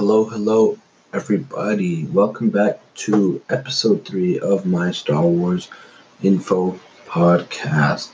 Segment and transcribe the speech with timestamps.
[0.00, 0.78] Hello, hello,
[1.12, 2.06] everybody.
[2.06, 5.68] Welcome back to episode three of my Star Wars
[6.22, 8.08] info podcast.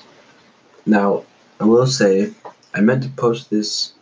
[0.85, 1.23] Now,
[1.61, 2.33] I will say,
[2.75, 3.93] I meant to post this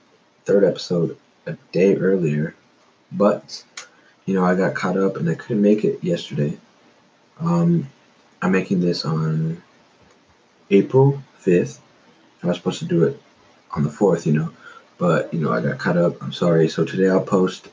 [0.47, 2.55] third episode a day earlier,
[3.13, 3.63] but
[4.25, 6.57] you know, I got caught up and I couldn't make it yesterday.
[7.39, 7.91] Um,
[8.41, 9.63] I'm making this on
[10.71, 11.81] April 5th.
[12.43, 13.21] I was supposed to do it
[13.73, 14.51] on the 4th, you know,
[14.97, 16.23] but you know, I got caught up.
[16.23, 16.71] I'm sorry.
[16.71, 17.69] So today I'll post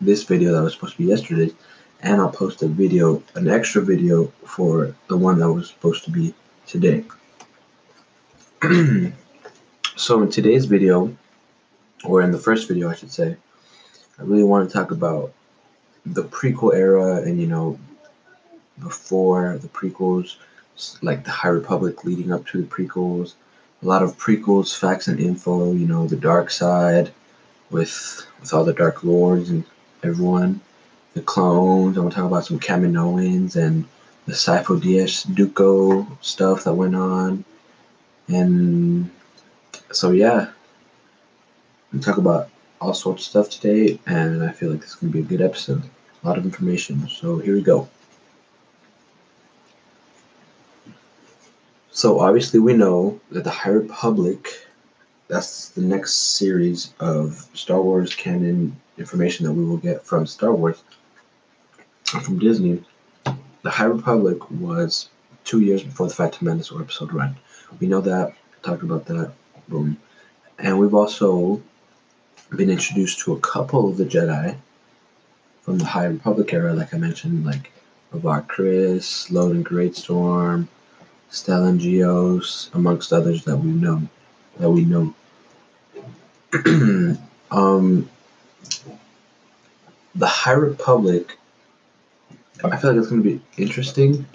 [0.00, 1.52] this video that was supposed to be yesterday,
[2.00, 6.10] and I'll post a video, an extra video for the one that was supposed to
[6.10, 6.34] be
[6.66, 7.04] today.
[9.96, 11.16] so in today's video,
[12.04, 13.36] or in the first video, I should say,
[14.18, 15.32] I really want to talk about
[16.04, 17.78] the prequel era and you know
[18.80, 20.36] before the prequels,
[21.02, 23.34] like the High Republic leading up to the prequels.
[23.82, 25.72] A lot of prequels, facts and info.
[25.72, 27.12] You know the dark side
[27.70, 29.64] with with all the Dark Lords and
[30.02, 30.60] everyone,
[31.14, 31.96] the clones.
[31.96, 33.84] I want to talk about some Kaminoans and
[34.26, 37.44] the Sifo Dyas Dooku stuff that went on.
[38.28, 39.10] And
[39.92, 40.50] so, yeah,
[41.92, 45.06] we talk about all sorts of stuff today, and I feel like this is to
[45.06, 45.82] be a good episode.
[46.22, 47.08] A lot of information.
[47.08, 47.88] So, here we go.
[51.92, 54.65] So, obviously, we know that the High Republic,
[55.28, 60.52] that's the next series of Star Wars canon information that we will get from Star
[60.52, 60.82] Wars,
[62.14, 62.82] uh, from Disney.
[63.62, 65.08] The High Republic was
[65.44, 67.36] two years before the Phantom Menace or Episode One.
[67.80, 68.34] We know that.
[68.62, 69.32] Talked about that.
[69.68, 69.98] Boom.
[70.58, 71.60] And we've also
[72.50, 74.56] been introduced to a couple of the Jedi
[75.62, 77.72] from the High Republic era, like I mentioned, like
[78.12, 80.68] Avar Kriss, Loden Greatstorm,
[81.30, 84.08] Stellan Gios, amongst others that we know.
[84.58, 85.14] That we know.
[87.50, 88.08] um,
[90.14, 91.38] the High Republic,
[92.64, 94.26] I feel like it's going to be interesting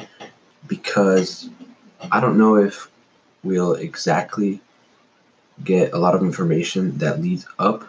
[0.67, 1.49] because
[2.11, 2.89] I don't know if
[3.43, 4.61] we'll exactly
[5.63, 7.87] get a lot of information that leads up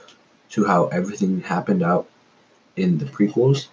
[0.51, 2.09] to how everything happened out
[2.77, 3.69] in the prequels.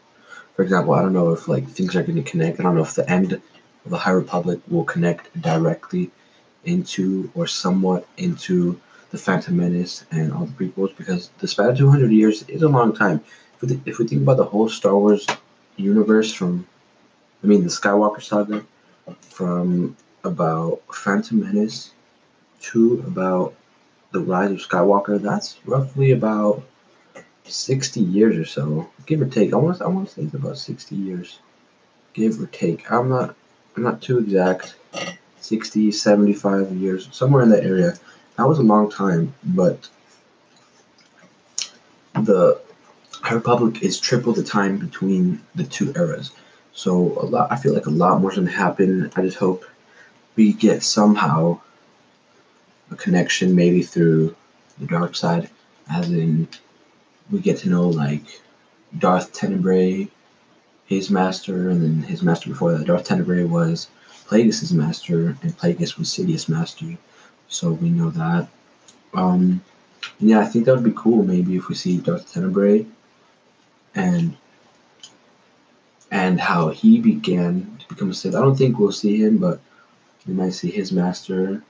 [0.55, 2.59] For example, I don't know if like things are going to connect.
[2.59, 3.41] I don't know if the end of
[3.85, 6.11] the High Republic will connect directly
[6.65, 8.79] into or somewhat into
[9.11, 12.67] the Phantom Menace and all the prequels because the span of 200 years is a
[12.67, 13.23] long time
[13.61, 15.25] if we, if we think about the whole Star Wars
[15.75, 16.67] universe from,
[17.43, 18.65] I mean, the Skywalker saga,
[19.21, 21.91] from about Phantom Menace
[22.61, 23.55] to about
[24.11, 26.63] the Rise of Skywalker, that's roughly about
[27.45, 29.53] 60 years or so, give or take.
[29.53, 31.39] I want I want to say it's about 60 years,
[32.13, 32.91] give or take.
[32.91, 33.35] I'm not
[33.75, 34.75] I'm not too exact.
[35.41, 37.93] 60, 75 years, somewhere in that area.
[38.37, 39.89] That was a long time, but
[42.13, 42.59] the
[43.31, 46.31] Republic is triple the time between the two eras.
[46.73, 49.11] So a lot, I feel like a lot more is gonna happen.
[49.15, 49.65] I just hope
[50.35, 51.59] we get somehow
[52.91, 54.35] a connection, maybe through
[54.79, 55.49] the dark side,
[55.91, 56.47] as in
[57.29, 58.41] we get to know like
[58.97, 60.07] Darth Tenebrous,
[60.85, 62.87] his master, and then his master before that.
[62.87, 63.87] Darth Tenebrous was
[64.29, 66.97] Plagueis' master, and Plagueis was Sidious' master.
[67.47, 68.47] So we know that.
[69.13, 69.61] Um,
[70.19, 71.23] yeah, I think that would be cool.
[71.23, 72.85] Maybe if we see Darth Tenebrous
[73.95, 74.37] and
[76.11, 78.35] and how he began to become a Sith.
[78.35, 79.59] I don't think we'll see him, but
[80.27, 81.63] we might see his master,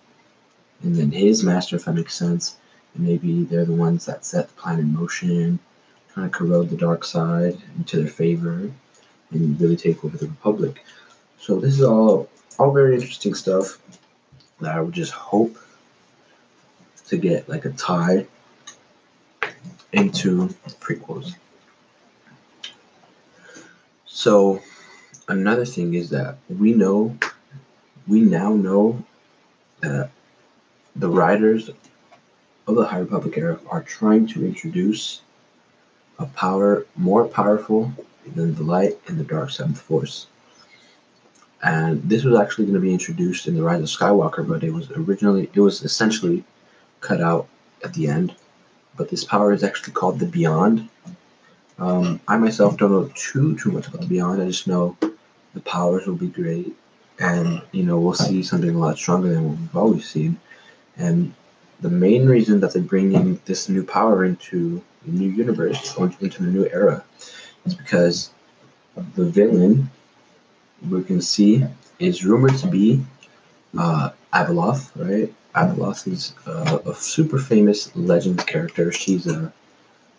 [0.83, 2.57] and then his master, if that makes sense.
[2.93, 5.59] And maybe they're the ones that set the plan in motion,
[6.13, 8.71] trying to corrode the dark side into their favor,
[9.31, 10.83] and really take over the Republic.
[11.39, 13.79] So this is all all very interesting stuff
[14.59, 15.57] that I would just hope
[17.07, 18.27] to get like a tie
[19.91, 21.33] into prequels.
[24.05, 24.61] So
[25.27, 27.17] another thing is that we know,
[28.07, 29.03] we now know
[29.79, 30.11] that
[30.95, 31.69] the writers
[32.67, 35.21] of the High Republic era are trying to introduce
[36.19, 37.93] a power more powerful
[38.35, 40.27] than the light and the dark seventh Force.
[41.61, 44.71] And this was actually going to be introduced in the Rise of Skywalker, but it
[44.71, 46.43] was originally, it was essentially
[47.01, 47.47] cut out
[47.83, 48.33] at the end.
[48.95, 50.89] But this power is actually called the Beyond,
[51.79, 54.41] um, I myself don't know too too much about the Beyond.
[54.41, 54.97] I just know
[55.53, 56.75] the powers will be great,
[57.19, 60.37] and you know we'll see something a lot stronger than what we've always seen.
[60.97, 61.33] And
[61.79, 66.43] the main reason that they're bringing this new power into the new universe or into
[66.43, 67.03] the new era
[67.65, 68.31] is because
[69.15, 69.89] the villain
[70.87, 71.65] we can see
[71.99, 73.03] is rumored to be
[73.77, 75.33] uh, Abeloth, right?
[75.55, 78.91] Abeloth is uh, a super famous legend character.
[78.91, 79.51] She's a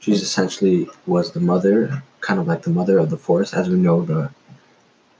[0.00, 3.76] She's essentially was the mother, kind of like the mother of the Force, as we
[3.76, 4.30] know the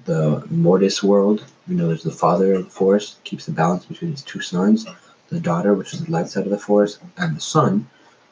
[0.07, 1.45] the Mortis world.
[1.69, 4.87] We know there's the father of the Force, keeps the balance between his two sons,
[5.29, 7.87] the daughter, which is the light side of the Force, and the son,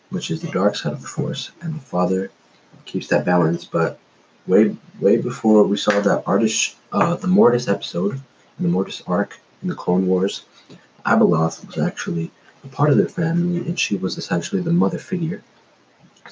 [0.08, 1.50] which is the dark side of the Force.
[1.60, 2.31] And the father
[2.87, 3.66] keeps that balance.
[3.66, 3.99] But
[4.49, 8.15] way way before we saw that artist, uh, the Mortis episode,
[8.59, 10.45] in the Mortis arc in the Clone Wars,
[11.06, 12.31] Abeloth was actually
[12.65, 15.43] a part of their family, and she was essentially the mother figure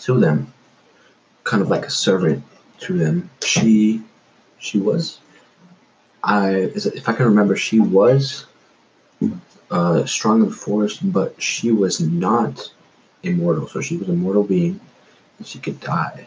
[0.01, 0.53] to them,
[1.45, 2.43] kind of like a servant
[2.81, 3.31] to them.
[3.45, 4.03] She
[4.59, 5.21] she was
[6.25, 8.47] I if I can remember, she was
[9.71, 12.73] uh, strong in the force, but she was not
[13.23, 13.69] immortal.
[13.69, 14.81] So she was a mortal being,
[15.39, 16.27] and she could die.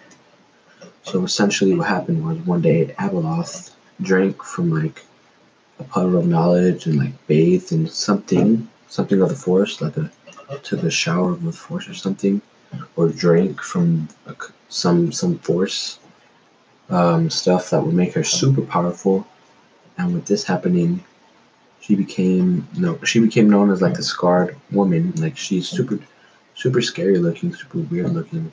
[1.03, 5.03] So essentially, what happened was one day Abeloth drank from like
[5.79, 10.11] a puddle of knowledge and like bathed in something, something of the force, like a
[10.63, 12.41] took a shower of the force or something,
[12.95, 14.07] or drank from
[14.69, 15.99] some some force
[16.89, 19.27] um, stuff that would make her super powerful.
[19.97, 21.03] And with this happening,
[21.81, 25.13] she became no, she became known as like the scarred woman.
[25.17, 25.99] Like she's super,
[26.55, 28.51] super scary looking, super weird looking,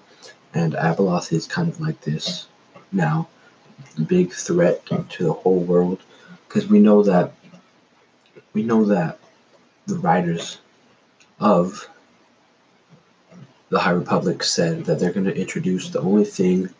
[0.56, 2.46] and Abeloth is kind of like this
[2.90, 3.28] now,
[4.06, 6.00] big threat to the whole world,
[6.48, 7.32] because we know that
[8.54, 9.18] we know that
[9.86, 10.58] the writers
[11.40, 11.86] of
[13.68, 16.70] the High Republic said that they're going to introduce the only thing,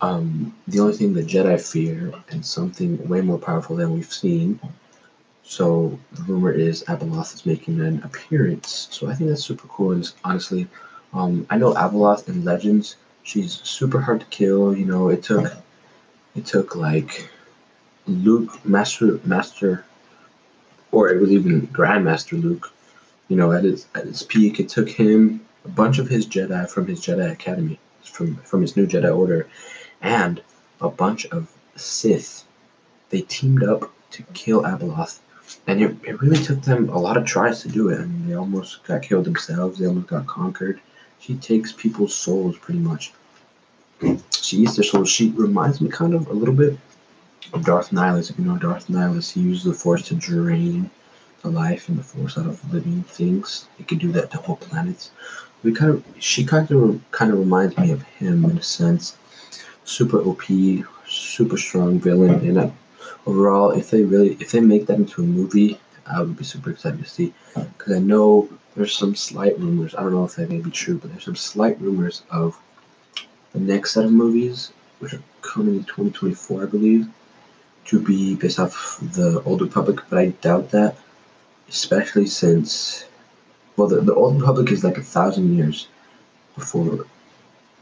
[0.00, 4.58] um, the only thing the Jedi fear, and something way more powerful than we've seen.
[5.44, 8.88] So the rumor is Abeloth is making an appearance.
[8.90, 9.92] So I think that's super cool.
[9.92, 10.66] And honestly,
[11.12, 12.96] um, I know Abeloth in Legends.
[13.22, 14.76] She's super hard to kill.
[14.76, 15.52] You know, it took
[16.34, 17.30] it took like
[18.06, 19.84] Luke, Master Master,
[20.92, 22.72] or it was even Grandmaster Luke
[23.28, 26.68] you know, at its at its peak, it took him a bunch of his Jedi
[26.68, 29.46] from his Jedi Academy, from from his new Jedi Order,
[30.00, 30.42] and
[30.80, 32.44] a bunch of Sith.
[33.10, 35.18] They teamed up to kill Abeloth,
[35.66, 38.00] and it, it really took them a lot of tries to do it.
[38.00, 39.78] I mean, they almost got killed themselves.
[39.78, 40.80] They almost got conquered.
[41.20, 43.12] She takes people's souls pretty much.
[44.40, 45.08] She eats their souls.
[45.08, 46.78] She reminds me kind of a little bit
[47.52, 48.30] of Darth Nihilus.
[48.30, 50.90] If you know Darth Nihilus, he used the Force to drain
[51.42, 53.66] the life and the force out of living things.
[53.76, 55.10] He can do that to whole planets.
[55.62, 59.16] We kind of, she kind of, kind of reminds me of him in a sense.
[59.84, 60.42] Super OP,
[61.08, 62.70] super strong villain, and uh,
[63.26, 66.70] overall, if they really, if they make that into a movie, I would be super
[66.70, 67.32] excited to see.
[67.54, 69.94] Because I know there's some slight rumors.
[69.94, 72.58] I don't know if they may be true, but there's some slight rumors of
[73.52, 77.08] the next set of movies, which are coming in 2024, I believe,
[77.86, 80.00] to be based off the Old Republic.
[80.08, 80.96] But I doubt that
[81.68, 83.04] especially since
[83.76, 85.88] well the, the old republic is like a thousand years
[86.54, 87.04] before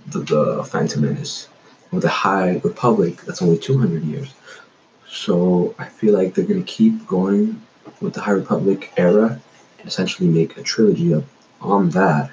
[0.09, 1.49] the, the phantom menace
[1.93, 4.35] with the high republic that's only 200 years
[5.09, 7.61] so i feel like they're going to keep going
[8.01, 9.41] with the high republic era
[9.79, 11.25] and essentially make a trilogy up
[11.61, 12.31] on that?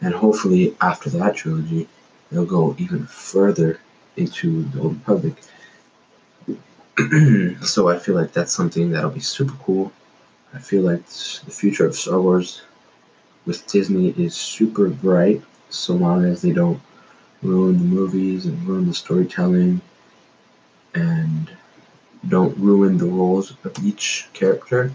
[0.00, 1.88] And hopefully after that trilogy
[2.30, 3.78] they'll go even further
[4.16, 5.34] into the old republic.
[7.62, 9.92] So i feel like that's something that'll be super cool.
[10.54, 12.62] I feel like the future of Star Wars
[13.46, 16.80] with Disney is super bright so long as they don't
[17.42, 19.80] ruin the movies and ruin the storytelling
[20.94, 21.50] and
[22.28, 24.92] don't ruin the roles of each character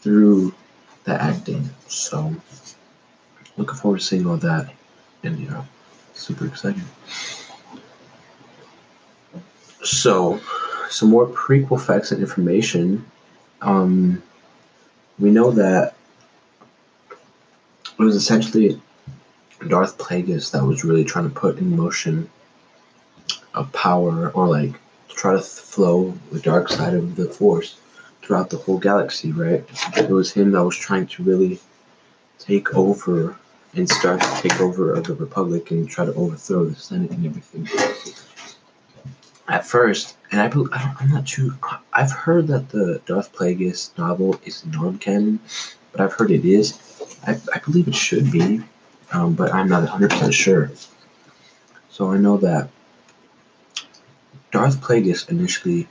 [0.00, 0.54] through
[1.04, 1.68] the acting.
[1.88, 2.34] So
[3.56, 4.72] looking forward to seeing all that
[5.22, 5.66] and you know
[6.14, 6.82] super excited.
[9.82, 10.40] So
[10.88, 13.04] some more prequel facts and information.
[13.62, 14.22] Um,
[15.18, 15.94] we know that
[17.98, 18.80] it was essentially
[19.68, 22.28] Darth Plagueis that was really trying to put in motion
[23.54, 24.74] a power or like
[25.08, 27.78] try to flow the dark side of the force
[28.22, 29.64] throughout the whole galaxy, right?
[29.96, 31.60] It was him that was trying to really
[32.38, 33.36] take over
[33.74, 37.26] and start to take over of the Republic and try to overthrow the Senate and
[37.26, 37.68] everything
[39.48, 41.54] at first, and I, believe I am not too.
[41.92, 45.40] I've heard that the Darth Plagueis novel is non-canon,
[45.92, 46.78] but I've heard it is.
[47.26, 48.62] I, I believe it should be,
[49.12, 50.70] um, but I'm not 100% sure.
[51.90, 52.70] So I know that
[54.56, 55.86] Darth Plagueis initially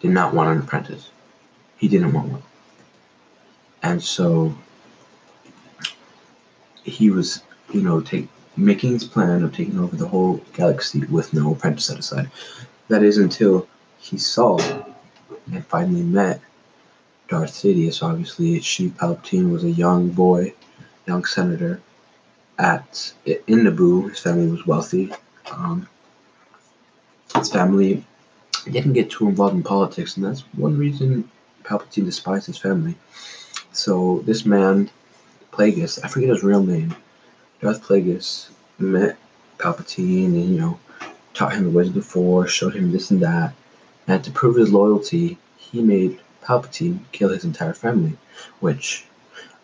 [0.00, 1.10] did not want an apprentice.
[1.76, 2.42] He didn't want one.
[3.84, 4.52] And so
[6.82, 8.26] he was, you know, take,
[8.56, 12.28] making his plan of taking over the whole galaxy with no apprentice set aside.
[12.88, 14.58] That is until he saw
[15.52, 16.40] and finally met
[17.28, 18.02] Darth Sidious.
[18.02, 20.52] Obviously, she Palpatine was a young boy,
[21.06, 21.80] young senator
[22.58, 23.12] at
[23.46, 25.12] in Naboo, his family was wealthy.
[25.52, 25.88] Um,
[27.34, 28.04] his family
[28.64, 31.30] didn't get too involved in politics, and that's one reason
[31.62, 32.96] Palpatine despised his family.
[33.72, 34.90] So this man,
[35.52, 36.94] Plagueis, I forget his real name,
[37.60, 39.16] Darth Plagueis, met
[39.58, 40.80] Palpatine and you know
[41.34, 43.54] taught him the ways of the Force, showed him this and that,
[44.06, 48.16] and to prove his loyalty, he made Palpatine kill his entire family,
[48.60, 49.04] which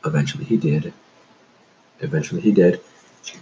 [0.04, 0.92] eventually he did.
[2.00, 2.80] Eventually he did,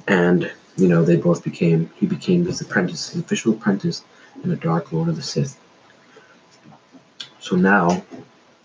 [0.07, 4.03] and you know they both became he became his apprentice, his official apprentice
[4.43, 5.59] in the Dark Lord of the Sith.
[7.41, 8.03] So now,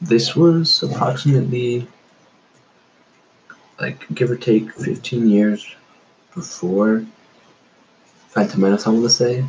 [0.01, 1.88] this was approximately
[3.79, 5.75] like give or take 15 years
[6.33, 7.05] before
[8.29, 9.45] Phantom Menace, I want to say.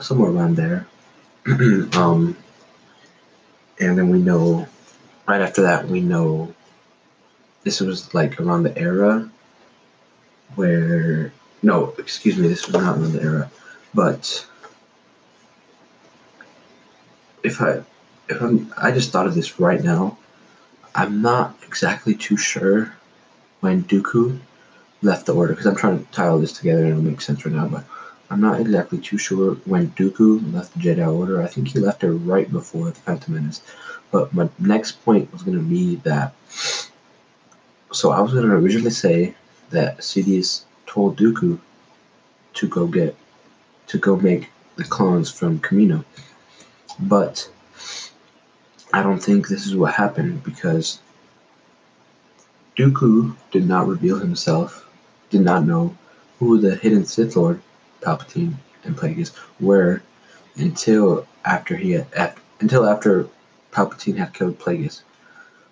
[0.00, 0.86] Somewhere around there.
[1.46, 2.36] um,
[3.80, 4.66] and then we know,
[5.26, 6.54] right after that, we know
[7.64, 9.30] this was like around the era
[10.54, 13.50] where, no, excuse me, this was not around the era,
[13.94, 14.46] but
[17.42, 17.82] if I,
[18.28, 20.18] if I'm, I just thought of this right now.
[20.94, 22.94] I'm not exactly too sure
[23.60, 24.38] when Dooku
[25.00, 27.44] left the order because I'm trying to tie all this together and it'll make sense
[27.46, 27.66] right now.
[27.66, 27.84] But
[28.30, 31.42] I'm not exactly too sure when Dooku left the Jedi Order.
[31.42, 33.62] I think he left it right before the Phantom Menace.
[34.10, 36.34] But my next point was going to be that.
[37.92, 39.34] So I was going to originally say
[39.70, 41.58] that Sidious told Dooku
[42.54, 43.16] to go get
[43.88, 46.04] to go make the clones from Kamino,
[46.98, 47.48] but
[48.92, 50.98] I don't think this is what happened because
[52.76, 54.88] Dooku did not reveal himself
[55.30, 55.96] did not know
[56.38, 57.60] who the hidden Sith Lord,
[58.02, 60.02] Palpatine and Plagueis, were
[60.56, 63.28] until after he had, until after
[63.72, 65.02] Palpatine had killed Plagueis.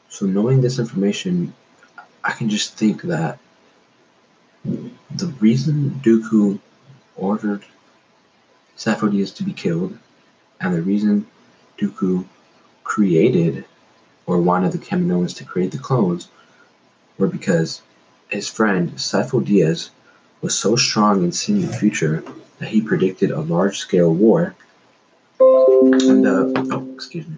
[0.09, 1.53] So knowing this information,
[2.25, 3.39] I can just think that
[5.11, 6.59] the reason Dooku
[7.17, 7.65] ordered
[8.77, 9.99] Sifo to be killed,
[10.61, 11.26] and the reason
[11.79, 12.25] Dooku
[12.85, 13.64] created
[14.26, 16.29] or wanted the Kaminoans to create the clones
[17.19, 17.83] were because
[18.29, 19.90] his friend Sifo Dyas
[20.40, 22.23] was so strong in seeing the future
[22.59, 24.55] that he predicted a large-scale war.
[25.38, 27.37] And the oh, excuse me,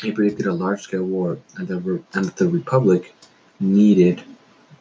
[0.00, 3.14] he predicted a large-scale war, and the and the Republic
[3.60, 4.22] needed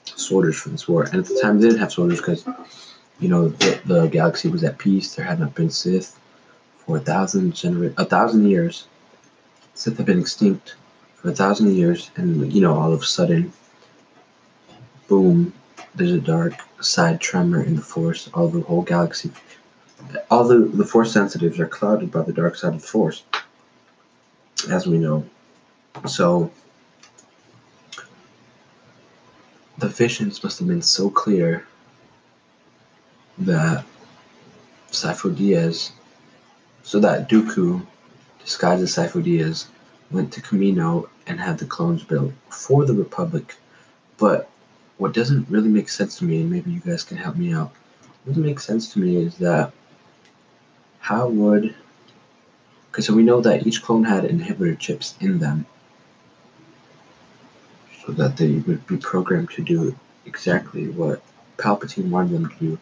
[0.05, 1.03] soldiers for this war.
[1.03, 2.45] And at the time, they didn't have soldiers because
[3.19, 5.15] you know the, the galaxy was at peace.
[5.15, 6.19] There had not been Sith
[6.91, 8.85] for a thousand genera- a thousand years.
[9.75, 10.75] Sith had been extinct
[11.15, 13.53] for a thousand years, and you know all of a sudden
[15.07, 15.53] boom,
[15.95, 18.29] there's a dark side tremor in the force.
[18.33, 19.31] All the whole galaxy,
[20.29, 23.23] all the, the force sensitives are clouded by the dark side of the force,
[24.69, 25.23] as we know.
[26.07, 26.51] So,
[29.77, 31.65] the visions must have been so clear
[33.37, 33.85] that
[34.91, 35.91] Sifo Dyas,
[36.83, 37.85] so that Dooku,
[38.43, 39.67] disguised as Sifo Dyas,
[40.09, 43.55] went to Kamino and had the clones built for the Republic,
[44.17, 44.49] but
[44.97, 47.71] what doesn't really make sense to me, and maybe you guys can help me out,
[48.23, 49.71] what doesn't make sense to me is that
[50.99, 51.73] how would
[52.91, 55.65] because so we know that each clone had inhibitor chips in them
[58.05, 59.95] so that they would be programmed to do
[60.25, 61.21] exactly what
[61.57, 62.79] Palpatine wanted them to do.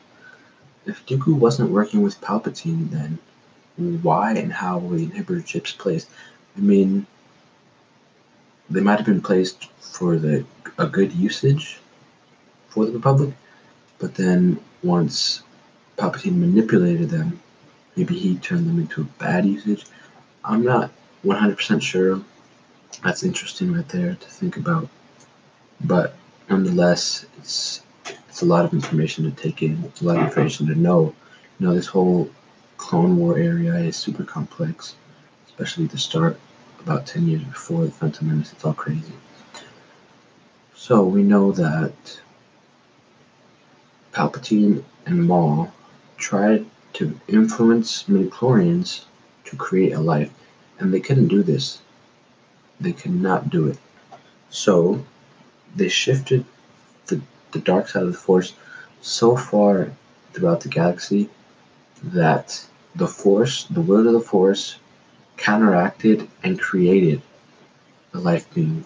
[0.86, 3.20] If Dooku wasn't working with Palpatine, then
[3.80, 6.10] why and how were the inhibitor chips placed?
[6.58, 7.06] I mean,
[8.70, 10.46] they might have been placed for the
[10.78, 11.80] a good usage,
[12.70, 13.34] for the Republic,
[13.98, 15.44] but then once
[15.98, 17.42] Palpatine manipulated them,
[17.96, 19.86] maybe he turned them into a bad usage.
[20.46, 20.92] I'm not
[21.26, 22.22] 100% sure.
[23.04, 24.88] That's interesting right there to think about.
[25.82, 26.16] But
[26.50, 27.82] nonetheless, it's
[28.28, 29.84] it's a lot of information to take in.
[29.84, 31.14] It's a lot of information to know.
[31.60, 32.30] You know, this whole
[32.80, 34.96] Clone War area is super complex,
[35.48, 36.40] especially the start
[36.80, 38.52] about 10 years before the Phantom Menace.
[38.54, 39.14] It's all crazy.
[40.76, 42.20] So we know that
[44.14, 45.72] Palpatine and Maul
[46.18, 49.04] tried to influence midichlorians
[49.46, 50.32] to create a life,
[50.80, 51.82] and they couldn't do this.
[52.80, 53.78] They could not do it.
[54.50, 55.06] So
[55.76, 56.44] they shifted
[57.06, 57.22] the,
[57.52, 58.54] the dark side of the Force
[59.02, 59.92] so far
[60.34, 61.30] throughout the galaxy
[62.02, 62.66] that
[62.96, 64.78] the Force, the will of the Force,
[65.38, 67.22] counteracted and created
[68.12, 68.86] the life being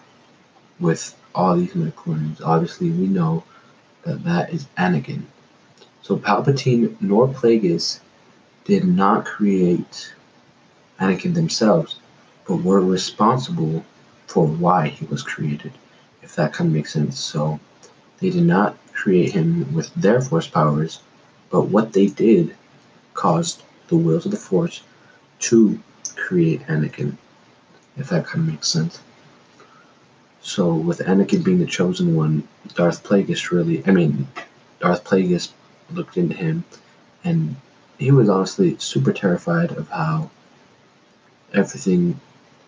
[0.80, 2.42] with all these midichlorians.
[2.44, 3.44] Obviously, we know
[4.04, 5.24] that that is Anakin.
[6.02, 8.00] So Palpatine nor Plagueis
[8.66, 10.14] did not create
[11.00, 12.00] Anakin themselves,
[12.46, 13.84] but were responsible
[14.28, 15.72] for why he was created,
[16.22, 17.20] if that kind of makes sense.
[17.20, 17.60] So
[18.20, 21.00] they did not create him with their force powers,
[21.50, 22.56] but what they did
[23.14, 24.82] caused the wheels of the force
[25.40, 25.80] to
[26.16, 27.18] create Anakin,
[27.98, 29.00] if that kind of makes sense.
[30.42, 34.28] So with Anakin being the chosen one, Darth Plagueis really, I mean,
[34.80, 35.52] Darth Plagueis
[35.92, 36.64] looked into him,
[37.24, 37.56] and
[37.98, 40.30] he was honestly super terrified of how
[41.54, 42.20] everything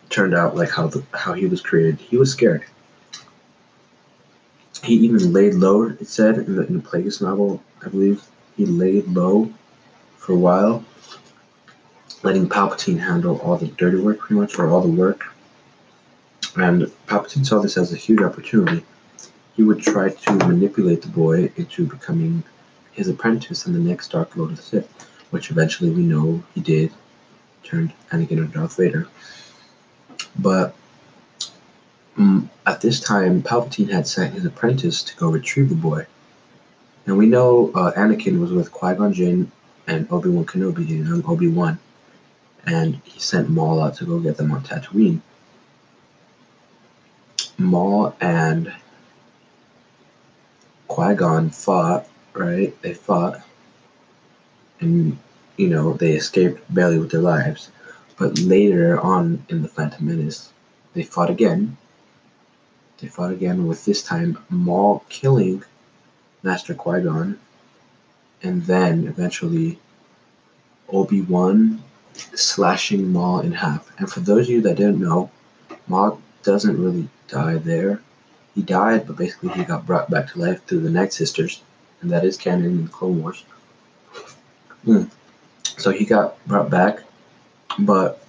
[0.10, 2.00] turned out, like how the, how he was created.
[2.00, 2.64] He was scared.
[4.84, 5.84] He even laid low.
[5.84, 8.24] It said in the, in the Plagueis novel, I believe,
[8.56, 9.52] he laid low
[10.18, 10.84] for a while,
[12.26, 15.26] letting Palpatine handle all the dirty work, pretty much, or all the work.
[16.56, 18.84] And Palpatine saw this as a huge opportunity.
[19.56, 22.44] He would try to manipulate the boy into becoming
[22.94, 24.90] his apprentice and the next Dark Lord of the Sith,
[25.30, 26.92] which eventually we know he did,
[27.64, 29.08] turned Anakin into Darth Vader.
[30.40, 30.76] But
[32.18, 36.08] um, at this time, Palpatine had sent his apprentice to go retrieve the boy.
[37.06, 39.52] And we know uh, Anakin was with Qui Gon Jinn
[39.86, 41.78] and Obi Wan Kenobi, young Obi Wan,
[42.66, 45.22] and he sent Maul out to go get them on Tatooine.
[47.58, 48.74] Maul and
[50.88, 52.80] Qui Gon fought, right?
[52.82, 53.42] They fought,
[54.80, 55.18] and
[55.58, 57.70] you know they escaped barely with their lives.
[58.18, 60.52] But later on in the Phantom Menace,
[60.94, 61.78] they fought again.
[63.00, 65.64] They fought again with this time Maul killing
[66.44, 67.40] Master Qui Gon,
[68.42, 69.80] and then eventually
[70.90, 71.84] Obi Wan
[72.36, 73.90] slashing Maul in half.
[74.00, 75.30] And for those of you that didn't know,
[75.88, 78.02] Maul doesn't really die there.
[78.54, 81.62] He died, but basically he got brought back to life through the Night Sisters,
[82.02, 83.44] and that is canon in the Clone Wars.
[84.86, 85.04] Hmm.
[85.78, 87.00] So he got brought back,
[87.80, 88.24] but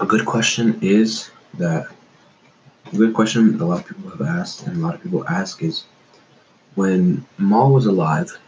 [0.00, 1.88] a good question is that
[2.92, 5.62] a good question a lot of people have asked and a lot of people ask
[5.62, 5.84] is
[6.74, 8.38] when Maul was alive,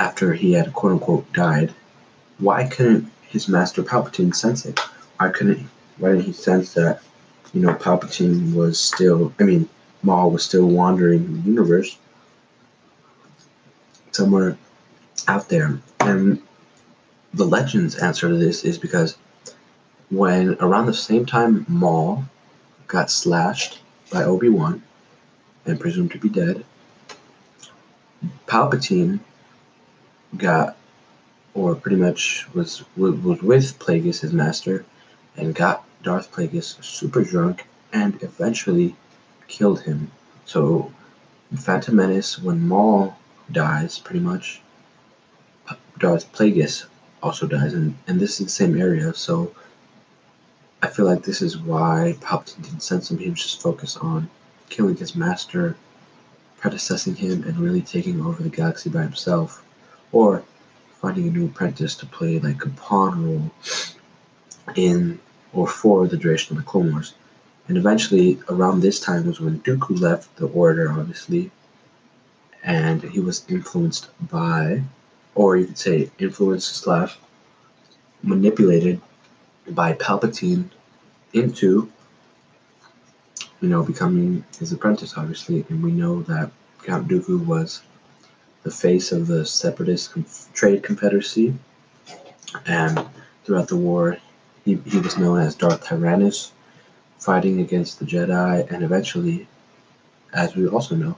[0.00, 1.74] after he had quote unquote died,
[2.38, 4.80] why couldn't his master Palpatine sense it?
[5.18, 7.02] Why couldn't why didn't he sense that,
[7.52, 9.68] you know, Palpatine was still I mean,
[10.02, 11.98] Maul was still wandering in the universe
[14.12, 14.56] somewhere
[15.28, 15.78] out there.
[16.00, 16.42] And
[17.34, 19.18] the legend's answer to this is because
[20.08, 22.24] when around the same time Maul
[22.86, 24.82] got slashed by Obi-Wan
[25.66, 26.64] and presumed to be dead,
[28.46, 29.20] Palpatine
[30.36, 30.76] got
[31.54, 34.84] or pretty much was was with Plagueis, his master,
[35.36, 38.94] and got Darth Plagueis super drunk and eventually
[39.48, 40.10] killed him.
[40.44, 40.92] So
[41.56, 43.16] Phantom Menace, when Maul
[43.50, 44.60] dies, pretty much,
[45.98, 46.86] Darth Plagueis
[47.22, 49.52] also dies, and, and this is the same area, so
[50.82, 53.18] I feel like this is why Palpatine didn't sense him.
[53.18, 54.30] He was just focused on
[54.70, 55.76] killing his master,
[56.58, 59.62] predecessing him, and really taking over the galaxy by himself.
[60.12, 60.42] Or
[61.00, 63.50] finding a new apprentice to play like a pawn role
[64.76, 65.18] in
[65.52, 67.14] or for the duration of the Clone Wars.
[67.68, 71.50] And eventually, around this time was when Dooku left the Order, obviously,
[72.62, 74.82] and he was influenced by,
[75.34, 77.16] or you could say, influenced slash
[78.22, 79.00] manipulated
[79.68, 80.68] by Palpatine
[81.32, 81.90] into,
[83.60, 85.64] you know, becoming his apprentice, obviously.
[85.68, 86.50] And we know that
[86.82, 87.82] Count Dooku was
[88.62, 90.12] the face of the Separatist
[90.54, 91.54] Trade Confederacy,
[92.66, 93.04] and
[93.44, 94.18] throughout the war,
[94.64, 96.52] he, he was known as Darth Tyrannus,
[97.18, 99.46] fighting against the Jedi, and eventually,
[100.32, 101.16] as we also know,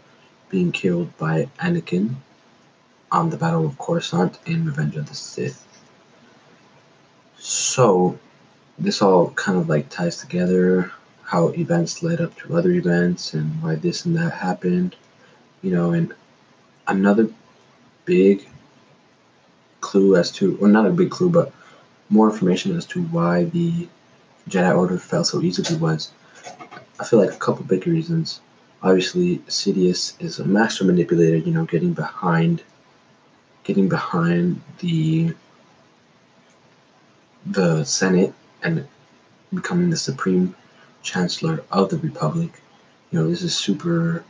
[0.48, 2.14] being killed by Anakin
[3.10, 5.66] on the Battle of Coruscant in Revenge of the Sith.
[7.38, 8.18] So,
[8.78, 13.62] this all kind of like ties together how events led up to other events and
[13.62, 14.94] why this and that happened,
[15.62, 16.12] you know, and
[16.88, 17.28] another
[18.04, 18.46] big
[19.80, 21.52] clue as to, or not a big clue, but
[22.08, 23.88] more information as to why the
[24.48, 26.12] Jedi Order fell so easily was,
[26.98, 28.40] I feel like a couple big reasons.
[28.82, 32.62] Obviously, Sidious is a master manipulator, you know, getting behind,
[33.64, 35.34] getting behind the
[37.46, 38.86] the Senate and
[39.52, 40.54] becoming the supreme
[41.02, 42.50] chancellor of the Republic.
[43.10, 44.24] You know, this is super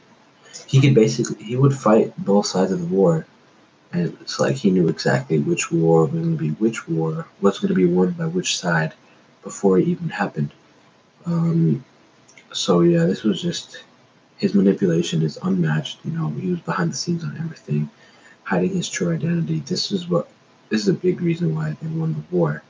[0.66, 3.26] he could basically he would fight both sides of the war.
[3.92, 7.58] And it's like he knew exactly which war was going to be which war what's
[7.58, 8.94] going to be won by which side
[9.42, 10.50] before it even happened.
[11.26, 11.84] Um,
[12.52, 13.84] so yeah this was just
[14.36, 17.88] his manipulation is unmatched you know he was behind the scenes on everything
[18.44, 19.60] hiding his true identity.
[19.60, 20.28] This is what
[20.68, 22.62] this is a big reason why they won the war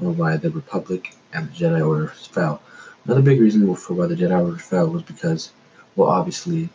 [0.00, 2.62] or why the republic and the jedi order fell.
[3.04, 5.52] Another big reason for why the jedi order fell was because
[5.96, 6.68] well, obviously,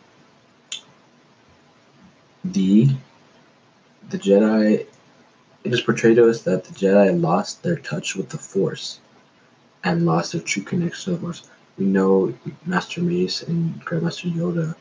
[2.44, 2.88] the
[4.10, 4.86] the Jedi.
[5.64, 8.98] It is portrayed to us that the Jedi lost their touch with the Force
[9.84, 11.48] and lost their true connection to the Force.
[11.78, 12.34] We know
[12.66, 14.74] Master Mace and Grandmaster Yoda.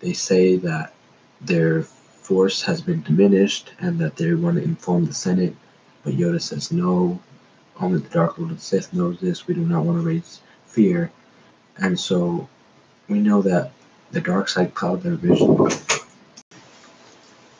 [0.00, 0.94] They say that
[1.40, 5.54] their force has been diminished and that they want to inform the Senate,
[6.04, 7.20] but Yoda says no.
[7.80, 9.46] Only the Dark Lord of the Sith knows this.
[9.46, 11.10] We do not want to raise fear,
[11.76, 12.48] and so
[13.08, 13.72] we know that
[14.12, 16.01] the dark side clouded their vision.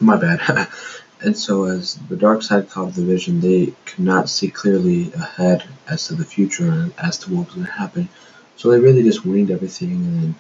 [0.11, 0.69] My bad.
[1.21, 5.63] and so, as the dark side clouded the vision, they could not see clearly ahead
[5.89, 8.09] as to the future and as to what was going to happen.
[8.57, 10.35] So they really just winged everything and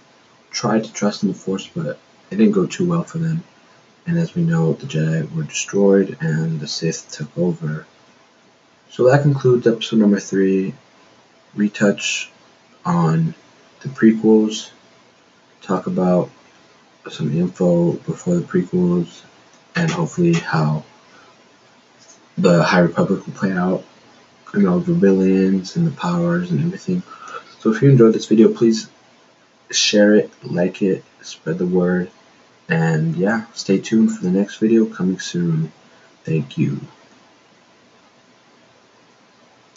[0.50, 2.00] tried to trust in the Force, but
[2.32, 3.44] it didn't go too well for them.
[4.04, 7.86] And as we know, the Jedi were destroyed and the Sith took over.
[8.90, 10.74] So that concludes episode number three.
[11.54, 12.32] Retouch
[12.84, 13.36] on
[13.80, 14.70] the prequels,
[15.60, 16.30] talk about
[17.10, 19.22] some info before the prequels,
[19.74, 20.84] and hopefully how
[22.38, 23.84] the High Republic will play out,
[24.54, 27.02] you know, the villains and the powers and everything.
[27.60, 28.88] So if you enjoyed this video, please
[29.70, 32.10] share it, like it, spread the word,
[32.68, 35.72] and yeah, stay tuned for the next video coming soon.
[36.24, 36.80] Thank you.